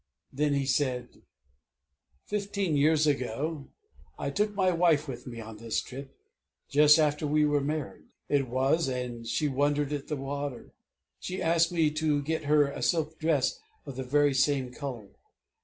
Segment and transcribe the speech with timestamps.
[0.33, 1.21] Then he said:
[2.25, 3.67] "Fifteen years ago
[4.17, 6.17] I took my wife with me on this trip
[6.67, 10.73] just after we were married, it was; and she wondered at the water.
[11.19, 15.09] She asked me to get her a silk dress of the very same color.